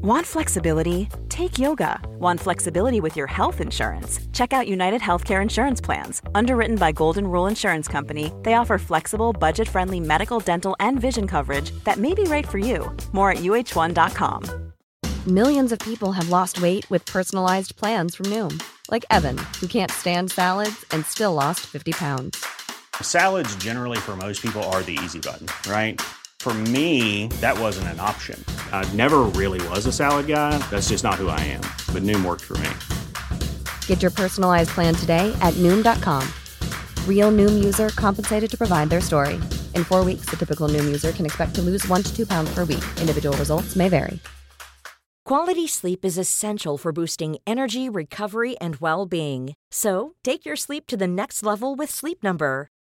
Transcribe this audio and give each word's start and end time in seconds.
Want 0.00 0.24
flexibility? 0.24 1.08
Take 1.28 1.58
yoga. 1.58 2.00
Want 2.20 2.38
flexibility 2.38 3.00
with 3.00 3.16
your 3.16 3.26
health 3.26 3.60
insurance? 3.60 4.20
Check 4.32 4.52
out 4.52 4.68
United 4.68 5.00
Healthcare 5.00 5.42
Insurance 5.42 5.80
Plans. 5.80 6.22
Underwritten 6.36 6.76
by 6.76 6.92
Golden 6.92 7.26
Rule 7.26 7.48
Insurance 7.48 7.88
Company, 7.88 8.32
they 8.44 8.54
offer 8.54 8.78
flexible, 8.78 9.32
budget 9.32 9.68
friendly 9.68 9.98
medical, 9.98 10.38
dental, 10.38 10.76
and 10.78 11.00
vision 11.00 11.26
coverage 11.26 11.72
that 11.82 11.96
may 11.98 12.14
be 12.14 12.22
right 12.24 12.46
for 12.46 12.58
you. 12.58 12.96
More 13.10 13.32
at 13.32 13.38
uh1.com. 13.38 14.72
Millions 15.26 15.72
of 15.72 15.80
people 15.80 16.12
have 16.12 16.28
lost 16.28 16.62
weight 16.62 16.88
with 16.90 17.04
personalized 17.04 17.74
plans 17.74 18.14
from 18.14 18.26
Noom, 18.26 18.62
like 18.92 19.04
Evan, 19.10 19.36
who 19.60 19.66
can't 19.66 19.90
stand 19.90 20.30
salads 20.30 20.84
and 20.92 21.04
still 21.06 21.34
lost 21.34 21.60
50 21.66 21.90
pounds. 21.94 22.46
Salads, 23.02 23.52
generally, 23.56 23.98
for 23.98 24.14
most 24.14 24.42
people, 24.42 24.62
are 24.70 24.84
the 24.84 24.96
easy 25.02 25.18
button, 25.18 25.48
right? 25.68 26.00
For 26.48 26.54
me, 26.54 27.26
that 27.42 27.58
wasn't 27.58 27.88
an 27.88 28.00
option. 28.00 28.42
I 28.72 28.90
never 28.94 29.24
really 29.36 29.60
was 29.68 29.84
a 29.84 29.92
salad 29.92 30.26
guy. 30.26 30.56
That's 30.70 30.88
just 30.88 31.04
not 31.04 31.16
who 31.16 31.28
I 31.28 31.38
am. 31.40 31.60
But 31.92 32.02
Noom 32.04 32.24
worked 32.24 32.44
for 32.44 32.56
me. 32.56 32.70
Get 33.86 34.00
your 34.00 34.10
personalized 34.10 34.70
plan 34.70 34.94
today 34.94 35.30
at 35.42 35.52
Noom.com. 35.64 36.26
Real 37.06 37.30
Noom 37.30 37.62
user 37.62 37.90
compensated 37.90 38.50
to 38.50 38.56
provide 38.56 38.88
their 38.88 39.02
story. 39.02 39.34
In 39.74 39.84
four 39.84 40.06
weeks, 40.06 40.24
the 40.30 40.36
typical 40.36 40.70
Noom 40.70 40.86
user 40.86 41.12
can 41.12 41.26
expect 41.26 41.54
to 41.56 41.60
lose 41.60 41.86
one 41.86 42.02
to 42.02 42.16
two 42.16 42.24
pounds 42.24 42.50
per 42.54 42.64
week. 42.64 42.84
Individual 42.98 43.36
results 43.36 43.76
may 43.76 43.90
vary. 43.90 44.18
Quality 45.26 45.66
sleep 45.66 46.02
is 46.02 46.16
essential 46.16 46.78
for 46.78 46.92
boosting 46.92 47.36
energy, 47.46 47.90
recovery, 47.90 48.56
and 48.58 48.76
well 48.76 49.04
being. 49.04 49.52
So 49.70 50.14
take 50.24 50.46
your 50.46 50.56
sleep 50.56 50.86
to 50.86 50.96
the 50.96 51.06
next 51.06 51.42
level 51.42 51.74
with 51.76 51.90
Sleep 51.90 52.22
Number. 52.22 52.70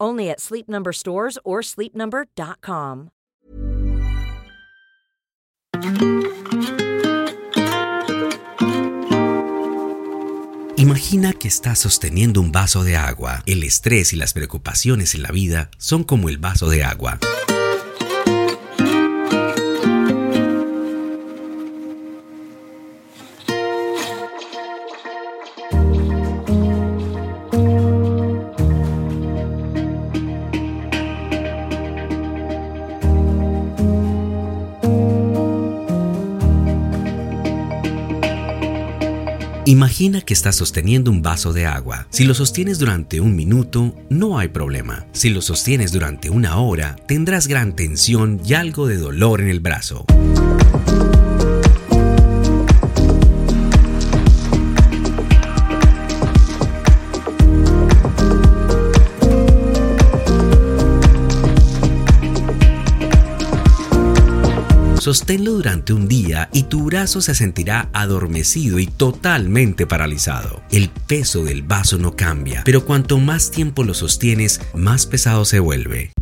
Only 0.00 0.30
at 0.30 0.40
Sleep 0.40 0.68
Number 0.68 0.92
stores 0.92 1.38
or 1.44 1.62
sleepnumber.com. 1.62 3.10
Imagina 10.80 11.34
que 11.34 11.46
estás 11.46 11.78
sosteniendo 11.78 12.40
un 12.40 12.52
vaso 12.52 12.84
de 12.84 12.96
agua. 12.96 13.42
El 13.44 13.64
estrés 13.64 14.14
y 14.14 14.16
las 14.16 14.32
preocupaciones 14.32 15.14
en 15.14 15.22
la 15.22 15.30
vida 15.30 15.70
son 15.76 16.04
como 16.04 16.30
el 16.30 16.38
vaso 16.38 16.70
de 16.70 16.84
agua. 16.84 17.18
Imagina 39.66 40.22
que 40.22 40.32
estás 40.32 40.56
sosteniendo 40.56 41.10
un 41.10 41.20
vaso 41.20 41.52
de 41.52 41.66
agua. 41.66 42.06
Si 42.08 42.24
lo 42.24 42.32
sostienes 42.32 42.78
durante 42.78 43.20
un 43.20 43.36
minuto, 43.36 43.94
no 44.08 44.38
hay 44.38 44.48
problema. 44.48 45.06
Si 45.12 45.28
lo 45.28 45.42
sostienes 45.42 45.92
durante 45.92 46.30
una 46.30 46.56
hora, 46.56 46.96
tendrás 47.06 47.46
gran 47.46 47.76
tensión 47.76 48.40
y 48.42 48.54
algo 48.54 48.86
de 48.86 48.96
dolor 48.96 49.42
en 49.42 49.48
el 49.48 49.60
brazo. 49.60 50.06
Sosténlo 65.00 65.52
durante 65.52 65.94
un 65.94 66.08
día 66.08 66.50
y 66.52 66.64
tu 66.64 66.84
brazo 66.84 67.22
se 67.22 67.34
sentirá 67.34 67.88
adormecido 67.94 68.78
y 68.78 68.86
totalmente 68.86 69.86
paralizado. 69.86 70.60
El 70.70 70.90
peso 70.90 71.42
del 71.42 71.62
vaso 71.62 71.96
no 71.96 72.16
cambia, 72.16 72.60
pero 72.66 72.84
cuanto 72.84 73.16
más 73.16 73.50
tiempo 73.50 73.82
lo 73.82 73.94
sostienes, 73.94 74.60
más 74.74 75.06
pesado 75.06 75.46
se 75.46 75.58
vuelve. 75.58 76.12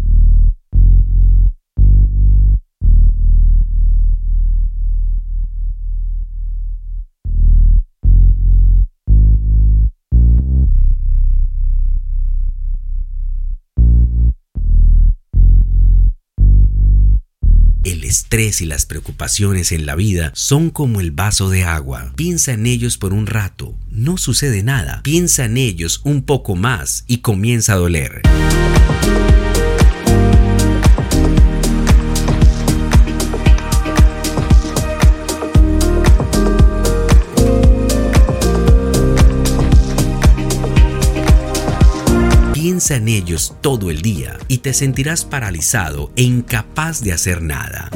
El 17.88 18.04
estrés 18.04 18.60
y 18.60 18.66
las 18.66 18.84
preocupaciones 18.84 19.72
en 19.72 19.86
la 19.86 19.94
vida 19.94 20.30
son 20.34 20.68
como 20.68 21.00
el 21.00 21.10
vaso 21.10 21.48
de 21.48 21.64
agua. 21.64 22.12
Piensa 22.16 22.52
en 22.52 22.66
ellos 22.66 22.98
por 22.98 23.14
un 23.14 23.26
rato, 23.26 23.74
no 23.90 24.18
sucede 24.18 24.62
nada. 24.62 25.00
Piensa 25.02 25.46
en 25.46 25.56
ellos 25.56 26.02
un 26.04 26.20
poco 26.20 26.54
más 26.54 27.04
y 27.06 27.22
comienza 27.22 27.72
a 27.72 27.76
doler. 27.76 28.20
Piensa 42.78 42.94
en 42.94 43.08
ellos 43.08 43.56
todo 43.60 43.90
el 43.90 44.02
día 44.02 44.38
y 44.46 44.58
te 44.58 44.72
sentirás 44.72 45.24
paralizado 45.24 46.12
e 46.14 46.22
incapaz 46.22 47.02
de 47.02 47.12
hacer 47.12 47.42
nada. 47.42 47.90